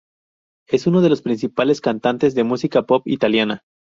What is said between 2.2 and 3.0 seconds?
de música